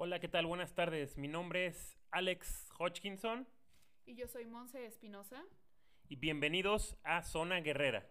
[0.00, 0.46] Hola, ¿qué tal?
[0.46, 1.18] Buenas tardes.
[1.18, 3.48] Mi nombre es Alex Hodgkinson.
[4.06, 5.42] Y yo soy Monse Espinosa.
[6.08, 8.08] Y bienvenidos a Zona Guerrera.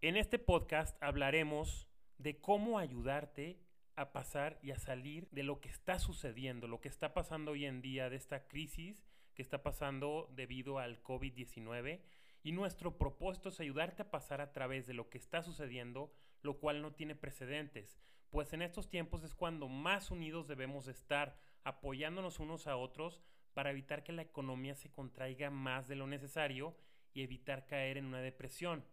[0.00, 1.86] En este podcast hablaremos
[2.16, 3.65] de cómo ayudarte
[3.96, 7.64] a pasar y a salir de lo que está sucediendo, lo que está pasando hoy
[7.64, 9.02] en día, de esta crisis
[9.34, 12.00] que está pasando debido al COVID-19.
[12.42, 16.12] Y nuestro propósito es ayudarte a pasar a través de lo que está sucediendo,
[16.42, 17.98] lo cual no tiene precedentes.
[18.30, 23.20] Pues en estos tiempos es cuando más unidos debemos estar, apoyándonos unos a otros
[23.54, 26.76] para evitar que la economía se contraiga más de lo necesario
[27.14, 28.84] y evitar caer en una depresión.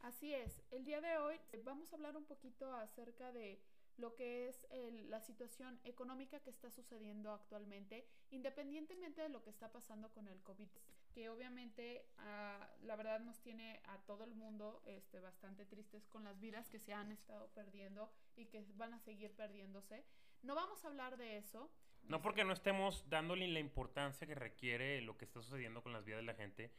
[0.00, 3.62] Así es, el día de hoy vamos a hablar un poquito acerca de
[3.98, 4.66] lo que es
[5.08, 10.40] la situación económica que está sucediendo actualmente, independientemente de lo que está pasando con el
[10.42, 10.68] COVID,
[11.12, 16.24] que obviamente ah, la verdad nos tiene a todo el mundo este, bastante tristes con
[16.24, 20.04] las vidas que se han estado perdiendo y que van a seguir perdiéndose.
[20.42, 21.70] No vamos a hablar de eso.
[22.02, 26.04] No porque no estemos dándole la importancia que requiere lo que está sucediendo con las
[26.04, 26.70] vidas de la gente,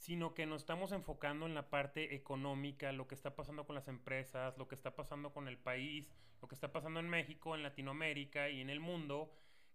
[0.00, 3.86] sino que nos estamos enfocando en la parte económica, lo que está pasando con las
[3.86, 7.62] empresas, lo que está pasando con el país, lo que está pasando en México, en
[7.62, 9.30] Latinoamérica y en el mundo,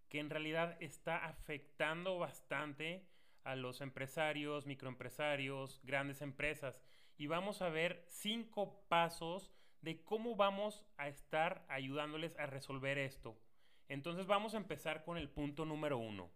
[0.08, 3.06] que en realidad está afectando bastante
[3.44, 6.82] a los empresarios, microempresarios, grandes empresas.
[7.16, 13.38] Y vamos a ver cinco pasos de cómo vamos a estar ayudándoles a resolver esto.
[13.86, 16.32] Entonces vamos a empezar con el punto número uno.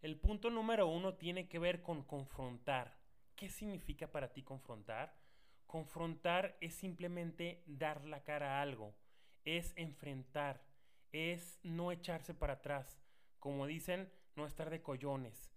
[0.00, 3.05] El punto número uno tiene que ver con confrontar.
[3.36, 5.14] ¿Qué significa para ti confrontar?
[5.66, 8.94] Confrontar es simplemente dar la cara a algo,
[9.44, 10.64] es enfrentar,
[11.12, 12.98] es no echarse para atrás.
[13.38, 15.50] Como dicen, no estar de collones.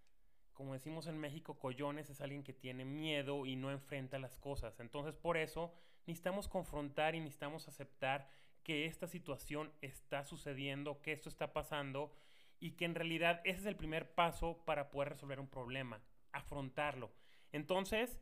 [0.51, 4.77] Como decimos en México, collones es alguien que tiene miedo y no enfrenta las cosas.
[4.81, 5.73] Entonces, por eso
[6.05, 8.27] necesitamos confrontar y necesitamos aceptar
[8.63, 12.13] que esta situación está sucediendo, que esto está pasando
[12.59, 16.01] y que en realidad ese es el primer paso para poder resolver un problema,
[16.33, 17.09] afrontarlo.
[17.51, 18.19] Entonces,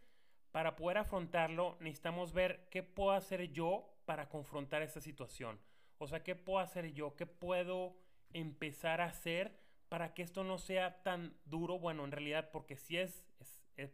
[0.52, 5.60] para poder afrontarlo, necesitamos ver qué puedo hacer yo para confrontar esta situación.
[5.98, 7.98] O sea, qué puedo hacer yo, qué puedo
[8.34, 11.80] empezar a hacer para que esto no sea tan duro.
[11.80, 13.26] Bueno, en realidad, porque sí es,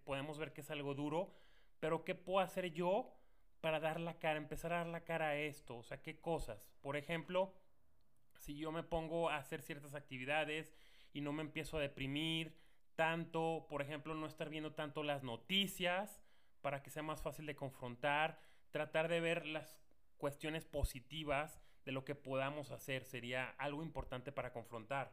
[0.04, 1.34] podemos ver que es algo duro,
[1.80, 3.14] pero qué puedo hacer yo
[3.62, 5.78] para dar la cara, empezar a dar la cara a esto.
[5.78, 6.68] O sea, qué cosas.
[6.82, 7.54] Por ejemplo,
[8.38, 10.74] si yo me pongo a hacer ciertas actividades
[11.14, 12.58] y no me empiezo a deprimir,
[12.96, 16.22] tanto, por ejemplo, no estar viendo tanto las noticias
[16.62, 18.40] para que sea más fácil de confrontar,
[18.72, 19.80] tratar de ver las
[20.18, 25.12] cuestiones positivas de lo que podamos hacer sería algo importante para confrontar,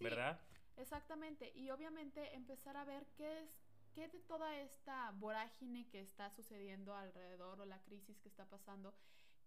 [0.00, 0.40] ¿verdad?
[0.76, 3.50] Exactamente, y obviamente empezar a ver qué es
[3.94, 8.94] qué de toda esta vorágine que está sucediendo alrededor o la crisis que está pasando,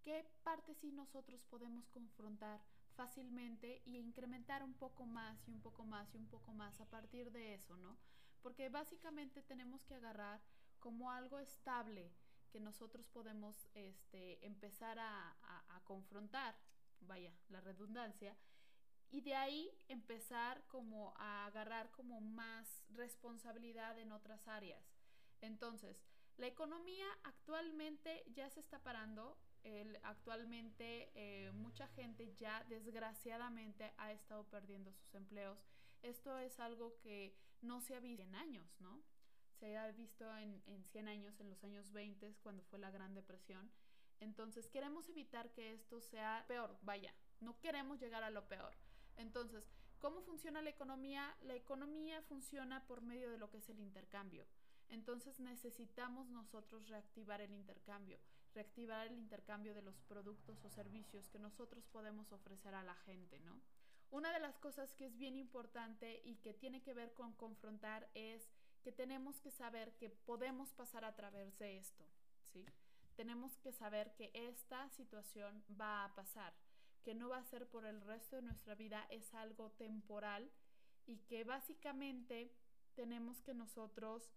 [0.03, 2.59] qué parte sí nosotros podemos confrontar
[2.95, 6.85] fácilmente y incrementar un poco más y un poco más y un poco más a
[6.85, 7.97] partir de eso, ¿no?
[8.41, 10.41] Porque básicamente tenemos que agarrar
[10.79, 12.11] como algo estable
[12.51, 15.35] que nosotros podemos este, empezar a,
[15.69, 16.55] a confrontar,
[17.01, 18.35] vaya, la redundancia,
[19.09, 24.83] y de ahí empezar como a agarrar como más responsabilidad en otras áreas.
[25.41, 26.01] Entonces,
[26.37, 29.37] la economía actualmente ya se está parando,
[30.03, 35.59] actualmente eh, mucha gente ya desgraciadamente ha estado perdiendo sus empleos.
[36.01, 39.01] Esto es algo que no se ha visto en años, ¿no?
[39.59, 43.13] Se ha visto en, en 100 años, en los años 20, cuando fue la Gran
[43.13, 43.71] Depresión.
[44.19, 48.73] Entonces queremos evitar que esto sea peor, vaya, no queremos llegar a lo peor.
[49.17, 49.67] Entonces,
[49.99, 51.35] ¿cómo funciona la economía?
[51.41, 54.45] La economía funciona por medio de lo que es el intercambio.
[54.89, 58.19] Entonces necesitamos nosotros reactivar el intercambio
[58.53, 63.39] reactivar el intercambio de los productos o servicios que nosotros podemos ofrecer a la gente,
[63.41, 63.61] ¿no?
[64.09, 68.09] Una de las cosas que es bien importante y que tiene que ver con confrontar
[68.13, 68.49] es
[68.83, 72.05] que tenemos que saber que podemos pasar a través de esto,
[72.43, 72.65] ¿sí?
[73.15, 76.53] Tenemos que saber que esta situación va a pasar,
[77.03, 80.51] que no va a ser por el resto de nuestra vida, es algo temporal
[81.05, 82.51] y que básicamente
[82.95, 84.29] tenemos que nosotros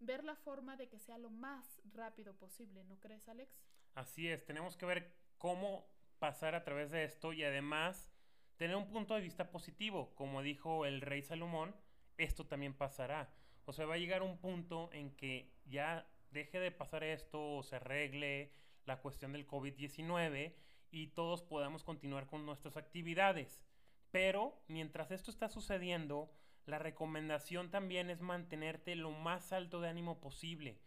[0.00, 3.52] ver la forma de que sea lo más rápido posible, ¿no crees, Alex?
[3.94, 5.86] Así es, tenemos que ver cómo
[6.18, 8.10] pasar a través de esto y además
[8.56, 10.14] tener un punto de vista positivo.
[10.14, 11.74] Como dijo el rey Salomón,
[12.16, 13.32] esto también pasará.
[13.64, 17.62] O sea, va a llegar un punto en que ya deje de pasar esto o
[17.62, 18.52] se arregle
[18.84, 20.54] la cuestión del COVID-19
[20.90, 23.62] y todos podamos continuar con nuestras actividades.
[24.10, 26.30] Pero mientras esto está sucediendo,
[26.66, 30.78] la recomendación también es mantenerte lo más alto de ánimo posible.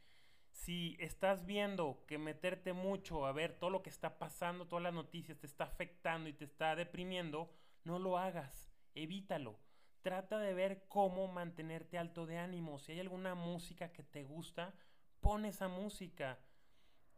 [0.51, 4.94] Si estás viendo que meterte mucho a ver todo lo que está pasando, todas las
[4.94, 7.53] noticias te está afectando y te está deprimiendo,
[7.83, 9.59] no lo hagas, evítalo.
[10.01, 12.80] Trata de ver cómo mantenerte alto de ánimo.
[12.80, 14.73] Si hay alguna música que te gusta,
[15.19, 16.39] pon esa música.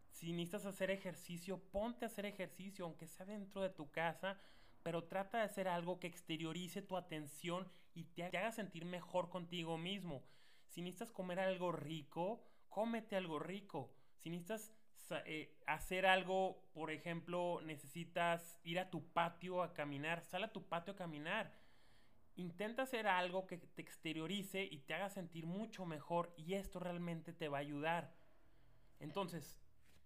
[0.09, 4.37] Si necesitas hacer ejercicio, ponte a hacer ejercicio, aunque sea dentro de tu casa,
[4.83, 9.77] pero trata de hacer algo que exteriorice tu atención y te haga sentir mejor contigo
[9.77, 10.23] mismo.
[10.67, 13.93] Si necesitas comer algo rico, cómete algo rico.
[14.17, 14.73] Si necesitas
[15.25, 20.67] eh, hacer algo, por ejemplo, necesitas ir a tu patio a caminar, sal a tu
[20.67, 21.57] patio a caminar.
[22.35, 27.33] Intenta hacer algo que te exteriorice y te haga sentir mucho mejor y esto realmente
[27.33, 28.15] te va a ayudar.
[28.99, 29.59] Entonces,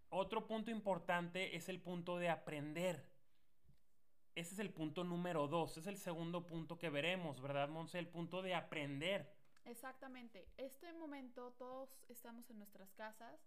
[0.10, 3.13] otro punto importante es el punto de aprender.
[4.36, 8.00] Ese es el punto número dos, es el segundo punto que veremos, ¿verdad, Monse?
[8.00, 9.32] El punto de aprender.
[9.66, 10.50] Exactamente.
[10.58, 13.40] Este momento todos estamos en nuestras casas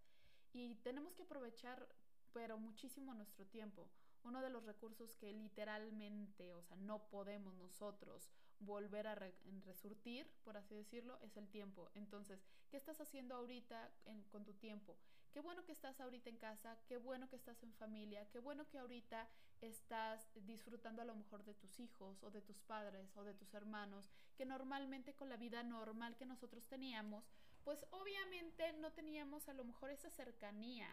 [0.52, 1.88] y tenemos que aprovechar,
[2.32, 3.88] pero muchísimo nuestro tiempo.
[4.22, 8.30] Uno de los recursos que literalmente, o sea, no podemos nosotros
[8.60, 11.90] volver a resurtir, por así decirlo, es el tiempo.
[11.94, 13.92] Entonces, ¿qué estás haciendo ahorita
[14.30, 14.96] con tu tiempo?
[15.32, 18.66] Qué bueno que estás ahorita en casa, qué bueno que estás en familia, qué bueno
[18.68, 19.28] que ahorita
[19.60, 23.54] estás disfrutando a lo mejor de tus hijos o de tus padres o de tus
[23.54, 27.24] hermanos, que normalmente con la vida normal que nosotros teníamos,
[27.64, 30.88] pues obviamente no teníamos a lo mejor esa cercanía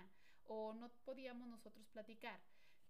[0.45, 2.39] o no podíamos nosotros platicar.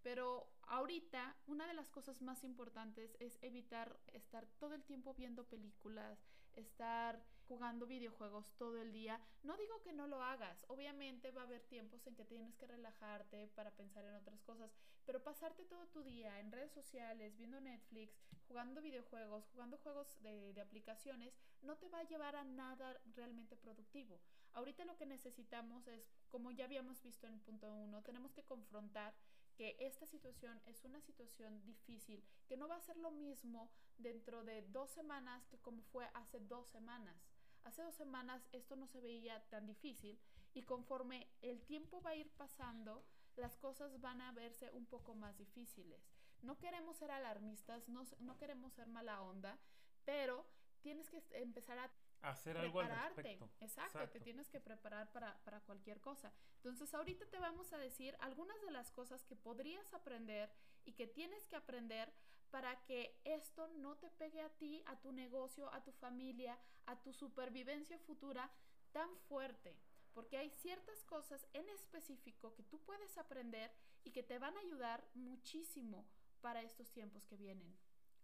[0.02, 5.46] Pero ahorita una de las cosas más importantes es evitar estar todo el tiempo viendo
[5.46, 6.20] películas,
[6.56, 9.20] estar jugando videojuegos todo el día.
[9.44, 12.68] No digo que no lo hagas, obviamente va a haber tiempos en que tienes que
[12.68, 14.72] relajarte para pensar en otras cosas,
[15.06, 18.18] pero pasarte todo tu día en redes sociales, viendo Netflix,
[18.48, 23.56] jugando videojuegos, jugando juegos de, de aplicaciones, no te va a llevar a nada realmente
[23.56, 24.20] productivo.
[24.54, 28.44] Ahorita lo que necesitamos es, como ya habíamos visto en el punto uno, tenemos que
[28.44, 29.14] confrontar
[29.56, 34.44] que esta situación es una situación difícil, que no va a ser lo mismo dentro
[34.44, 37.16] de dos semanas que como fue hace dos semanas.
[37.64, 40.20] Hace dos semanas esto no se veía tan difícil
[40.54, 43.04] y conforme el tiempo va a ir pasando,
[43.36, 46.02] las cosas van a verse un poco más difíciles.
[46.42, 49.58] No queremos ser alarmistas, no, no queremos ser mala onda,
[50.06, 50.46] pero
[50.82, 51.90] tienes que empezar a
[52.30, 53.50] hacer algo al respecto.
[53.60, 56.32] Exacto, te tienes que preparar para, para, cualquier cosa.
[56.58, 60.52] Entonces, ahorita te vamos a decir algunas de las cosas que podrías aprender
[60.86, 62.14] y que tienes que aprender
[62.54, 66.56] para que esto no te pegue a ti, a tu negocio, a tu familia,
[66.86, 68.48] a tu supervivencia futura
[68.92, 69.76] tan fuerte.
[70.14, 73.72] Porque hay ciertas cosas en específico que tú puedes aprender
[74.04, 76.06] y que te van a ayudar muchísimo
[76.42, 77.76] para estos tiempos que vienen.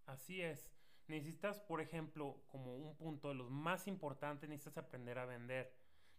[0.06, 0.70] Así es
[1.10, 5.74] necesitas, por ejemplo, como un punto de los más importantes, necesitas aprender a vender.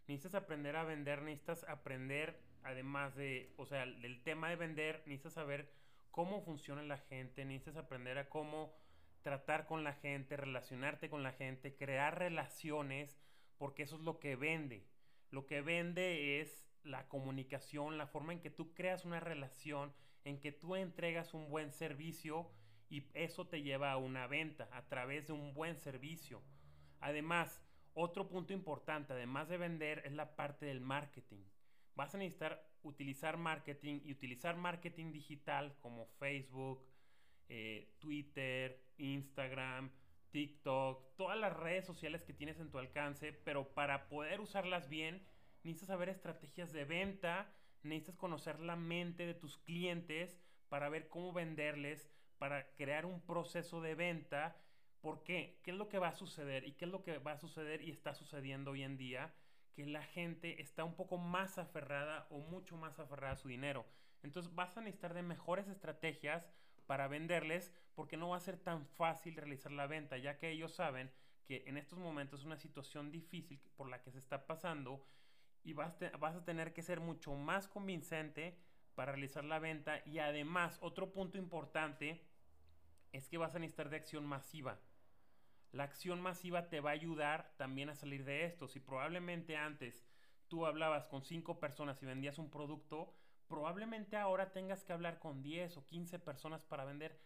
[0.07, 5.33] Necesitas aprender a vender, necesitas aprender, además de, o sea, del tema de vender, necesitas
[5.33, 5.71] saber
[6.11, 8.73] cómo funciona la gente, necesitas aprender a cómo
[9.21, 13.19] tratar con la gente, relacionarte con la gente, crear relaciones,
[13.57, 14.87] porque eso es lo que vende.
[15.29, 19.93] Lo que vende es la comunicación, la forma en que tú creas una relación,
[20.23, 22.51] en que tú entregas un buen servicio
[22.89, 26.41] y eso te lleva a una venta a través de un buen servicio.
[26.99, 27.63] Además,
[27.93, 31.43] otro punto importante, además de vender, es la parte del marketing.
[31.95, 36.85] Vas a necesitar utilizar marketing y utilizar marketing digital como Facebook,
[37.49, 39.91] eh, Twitter, Instagram,
[40.31, 45.21] TikTok, todas las redes sociales que tienes en tu alcance, pero para poder usarlas bien,
[45.63, 51.33] necesitas saber estrategias de venta, necesitas conocer la mente de tus clientes para ver cómo
[51.33, 54.55] venderles, para crear un proceso de venta.
[55.01, 55.59] ¿Por qué?
[55.63, 56.65] ¿Qué es lo que va a suceder?
[56.67, 59.33] ¿Y qué es lo que va a suceder y está sucediendo hoy en día?
[59.73, 63.85] Que la gente está un poco más aferrada o mucho más aferrada a su dinero.
[64.23, 66.49] Entonces vas a necesitar de mejores estrategias
[66.85, 70.73] para venderles porque no va a ser tan fácil realizar la venta, ya que ellos
[70.73, 71.11] saben
[71.45, 75.05] que en estos momentos es una situación difícil por la que se está pasando
[75.63, 78.57] y vas, vas a tener que ser mucho más convincente
[78.95, 82.25] para realizar la venta y además otro punto importante
[83.11, 84.79] es que vas a necesitar de acción masiva.
[85.71, 88.67] La acción masiva te va a ayudar también a salir de esto.
[88.67, 90.05] Si probablemente antes
[90.47, 93.13] tú hablabas con cinco personas y vendías un producto,
[93.47, 97.19] probablemente ahora tengas que hablar con 10 o 15 personas para vender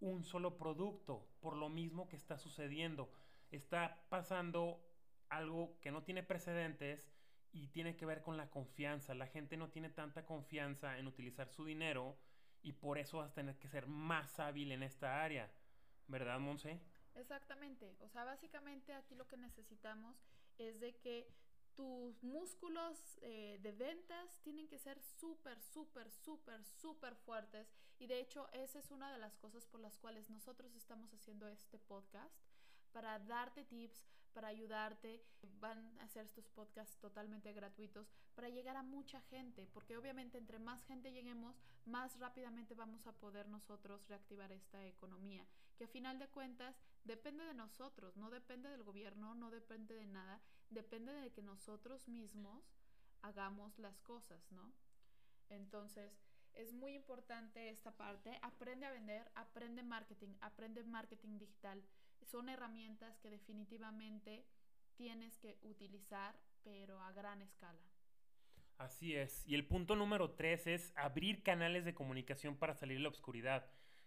[0.00, 3.10] un solo producto, por lo mismo que está sucediendo.
[3.50, 4.84] Está pasando
[5.30, 7.10] algo que no tiene precedentes
[7.52, 9.14] y tiene que ver con la confianza.
[9.14, 12.18] La gente no tiene tanta confianza en utilizar su dinero
[12.62, 15.50] y por eso vas a tener que ser más hábil en esta área.
[16.08, 16.80] ¿Verdad, Monse?
[17.16, 17.96] Exactamente.
[18.00, 20.16] O sea, básicamente aquí lo que necesitamos
[20.58, 21.28] es de que
[21.74, 27.68] tus músculos eh, de ventas tienen que ser súper, súper, súper, súper fuertes.
[27.98, 31.46] Y de hecho, esa es una de las cosas por las cuales nosotros estamos haciendo
[31.48, 32.34] este podcast,
[32.92, 35.22] para darte tips, para ayudarte.
[35.60, 40.58] Van a hacer estos podcasts totalmente gratuitos para llegar a mucha gente, porque obviamente entre
[40.58, 41.56] más gente lleguemos,
[41.86, 45.46] más rápidamente vamos a poder nosotros reactivar esta economía,
[45.76, 50.06] que a final de cuentas depende de nosotros, no depende del gobierno, no depende de
[50.06, 52.64] nada, depende de que nosotros mismos
[53.22, 54.72] hagamos las cosas, ¿no?
[55.48, 56.12] Entonces,
[56.54, 58.38] es muy importante esta parte.
[58.42, 61.82] Aprende a vender, aprende marketing, aprende marketing digital.
[62.22, 64.44] Son herramientas que definitivamente
[64.96, 66.34] tienes que utilizar,
[66.64, 67.82] pero a gran escala.
[68.78, 69.46] Así es.
[69.46, 73.66] Y el punto número tres es abrir canales de comunicación para salir de la oscuridad.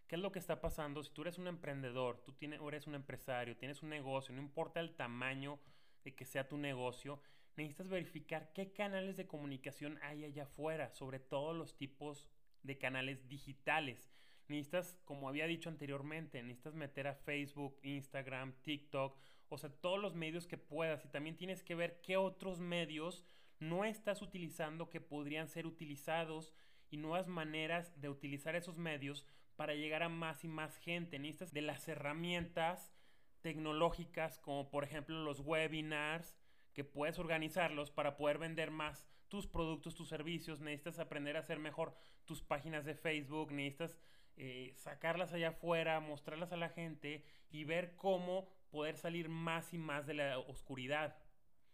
[0.09, 1.03] ¿Qué es lo que está pasando?
[1.03, 4.79] Si tú eres un emprendedor, tú tienes, eres un empresario, tienes un negocio, no importa
[4.79, 5.59] el tamaño
[6.03, 7.21] de que sea tu negocio,
[7.55, 12.27] necesitas verificar qué canales de comunicación hay allá afuera, sobre todos los tipos
[12.63, 14.09] de canales digitales.
[14.47, 19.15] Necesitas, como había dicho anteriormente, necesitas meter a Facebook, Instagram, TikTok,
[19.47, 21.05] o sea, todos los medios que puedas.
[21.05, 23.23] Y también tienes que ver qué otros medios
[23.59, 26.51] no estás utilizando que podrían ser utilizados
[26.89, 29.27] y nuevas maneras de utilizar esos medios
[29.59, 31.19] para llegar a más y más gente.
[31.19, 32.93] Necesitas de las herramientas
[33.41, 36.33] tecnológicas como por ejemplo los webinars
[36.73, 40.61] que puedes organizarlos para poder vender más tus productos, tus servicios.
[40.61, 43.51] Necesitas aprender a hacer mejor tus páginas de Facebook.
[43.51, 43.99] Necesitas
[44.37, 49.77] eh, sacarlas allá afuera, mostrarlas a la gente y ver cómo poder salir más y
[49.77, 51.17] más de la oscuridad.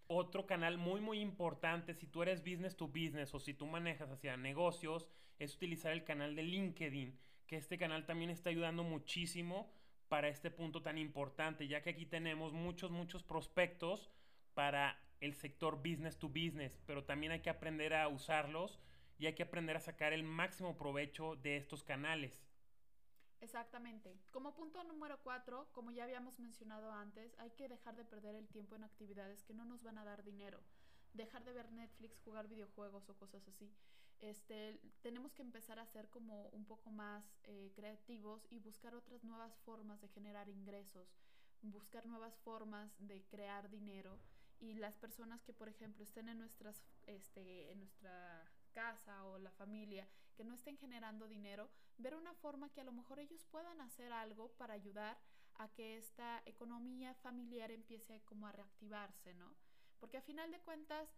[0.07, 4.09] Otro canal muy muy importante si tú eres business to business o si tú manejas
[4.09, 9.71] hacia negocios es utilizar el canal de LinkedIn que este canal también está ayudando muchísimo
[10.07, 14.09] para este punto tan importante, ya que aquí tenemos muchos, muchos prospectos
[14.53, 18.79] para el sector business to business, pero también hay que aprender a usarlos
[19.17, 22.45] y hay que aprender a sacar el máximo provecho de estos canales.
[23.41, 24.17] Exactamente.
[24.31, 28.47] Como punto número cuatro, como ya habíamos mencionado antes, hay que dejar de perder el
[28.47, 30.59] tiempo en actividades que no nos van a dar dinero.
[31.13, 33.71] Dejar de ver Netflix, jugar videojuegos o cosas así
[34.29, 39.23] este, tenemos que empezar a ser como un poco más eh, creativos y buscar otras
[39.23, 41.07] nuevas formas de generar ingresos,
[41.61, 44.19] buscar nuevas formas de crear dinero.
[44.59, 49.51] Y las personas que por ejemplo estén en nuestras este en nuestra casa o la
[49.51, 53.79] familia que no estén generando dinero ver una forma que a lo mejor ellos puedan
[53.81, 55.17] hacer algo para ayudar
[55.55, 59.53] a que esta economía familiar empiece como a reactivarse no
[59.99, 61.09] porque a final de cuentas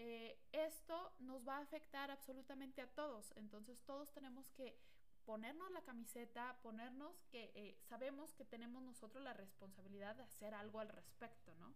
[0.00, 3.32] eh, esto nos va a afectar absolutamente a todos.
[3.34, 4.78] Entonces todos tenemos que
[5.24, 10.78] ponernos la camiseta, ponernos que eh, sabemos que tenemos nosotros la responsabilidad de hacer algo
[10.78, 11.74] al respecto, ¿no?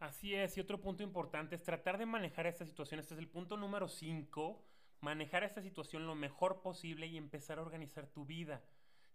[0.00, 3.00] Así es, y otro punto importante es tratar de manejar esta situación.
[3.00, 4.64] Este es el punto número 5,
[5.00, 8.62] manejar esta situación lo mejor posible y empezar a organizar tu vida.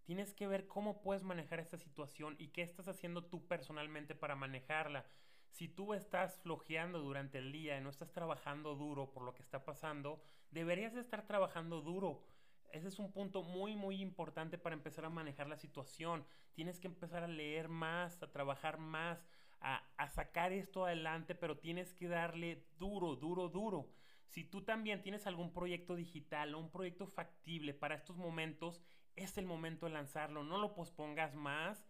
[0.03, 4.35] Tienes que ver cómo puedes manejar esta situación y qué estás haciendo tú personalmente para
[4.35, 5.07] manejarla.
[5.53, 9.43] Si tú estás flojeando durante el día y no estás trabajando duro por lo que
[9.43, 10.19] está pasando,
[10.49, 12.23] deberías de estar trabajando duro.
[12.71, 16.25] Ese es un punto muy, muy importante para empezar a manejar la situación.
[16.55, 19.27] Tienes que empezar a leer más, a trabajar más,
[19.59, 23.91] a, a sacar esto adelante, pero tienes que darle duro, duro, duro.
[24.25, 28.81] Si tú también tienes algún proyecto digital o un proyecto factible para estos momentos,
[29.15, 30.43] es el momento de lanzarlo.
[30.43, 31.85] No lo pospongas más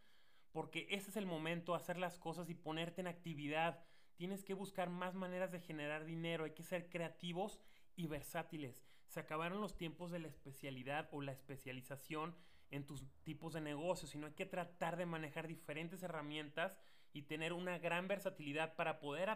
[0.53, 3.83] porque ese es el momento, hacer las cosas y ponerte en actividad.
[4.15, 7.59] Tienes que buscar más maneras de generar dinero, hay que ser creativos
[7.95, 8.85] y versátiles.
[9.07, 12.35] Se acabaron los tiempos de la especialidad o la especialización
[12.69, 16.79] en tus tipos de negocios, sino hay que tratar de manejar diferentes herramientas
[17.13, 19.29] y tener una gran versatilidad para poder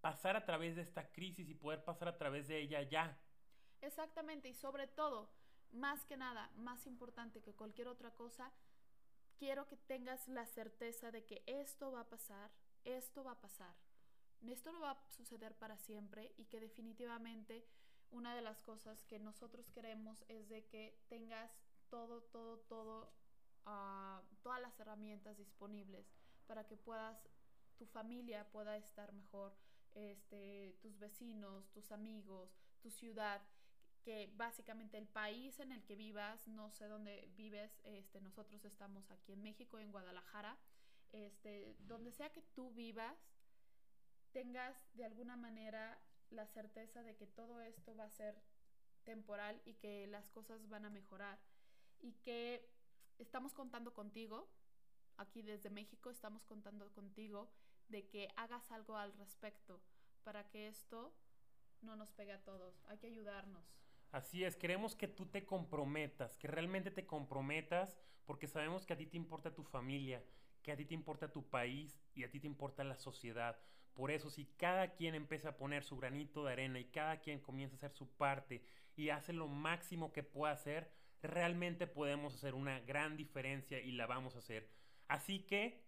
[0.00, 3.18] pasar a través de esta crisis y poder pasar a través de ella ya.
[3.80, 5.30] Exactamente, y sobre todo,
[5.72, 8.52] más que nada, más importante que cualquier otra cosa,
[9.38, 12.50] quiero que tengas la certeza de que esto va a pasar,
[12.84, 13.74] esto va a pasar.
[14.46, 17.66] Esto no va a suceder para siempre y que definitivamente
[18.10, 21.50] una de las cosas que nosotros queremos es de que tengas
[21.88, 23.12] todo, todo, todo,
[23.66, 26.06] uh, todas las herramientas disponibles
[26.46, 27.18] para que puedas,
[27.78, 29.54] tu familia pueda estar mejor,
[29.94, 33.40] este, tus vecinos, tus amigos, tu ciudad
[34.04, 39.10] que básicamente el país en el que vivas, no sé dónde vives, este, nosotros estamos
[39.10, 40.58] aquí en México, en Guadalajara,
[41.12, 43.16] este, donde sea que tú vivas,
[44.32, 45.98] tengas de alguna manera
[46.30, 48.40] la certeza de que todo esto va a ser
[49.04, 51.38] temporal y que las cosas van a mejorar
[52.00, 52.68] y que
[53.18, 54.48] estamos contando contigo,
[55.16, 57.50] aquí desde México estamos contando contigo
[57.88, 59.80] de que hagas algo al respecto
[60.24, 61.14] para que esto
[61.82, 62.82] no nos pegue a todos.
[62.86, 63.83] Hay que ayudarnos.
[64.14, 68.96] Así es, queremos que tú te comprometas, que realmente te comprometas, porque sabemos que a
[68.96, 70.22] ti te importa tu familia,
[70.62, 73.58] que a ti te importa tu país y a ti te importa la sociedad.
[73.92, 77.40] Por eso, si cada quien empieza a poner su granito de arena y cada quien
[77.40, 82.54] comienza a hacer su parte y hace lo máximo que pueda hacer, realmente podemos hacer
[82.54, 84.70] una gran diferencia y la vamos a hacer.
[85.08, 85.82] Así que,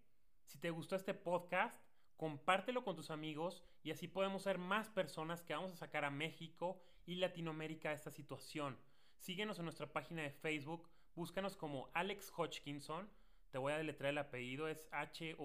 [0.46, 1.80] si te gustó este podcast,
[2.16, 6.10] compártelo con tus amigos y así podemos ser más personas que vamos a sacar a
[6.10, 8.76] México y Latinoamérica esta situación.
[9.18, 13.08] Síguenos en nuestra página de Facebook, búscanos como Alex Hodgkinson,
[13.50, 15.40] te voy a deletrear el apellido, es H-O-D-G-K-I-N-S-O-N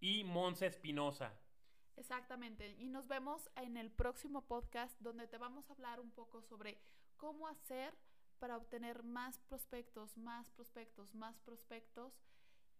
[0.00, 1.38] y Monse Espinosa.
[1.96, 6.42] Exactamente, y nos vemos en el próximo podcast donde te vamos a hablar un poco
[6.42, 6.80] sobre
[7.16, 7.94] cómo hacer
[8.40, 12.20] para obtener más prospectos, más prospectos, más prospectos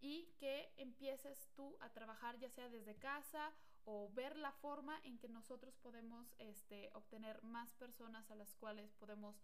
[0.01, 3.53] y que empieces tú a trabajar ya sea desde casa
[3.85, 8.91] o ver la forma en que nosotros podemos este, obtener más personas a las cuales
[8.95, 9.35] podemos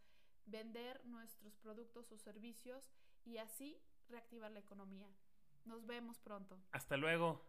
[0.45, 2.83] vender nuestros productos o servicios
[3.23, 3.79] y así
[4.09, 5.07] reactivar la economía.
[5.63, 6.59] Nos vemos pronto.
[6.71, 7.39] Hasta luego.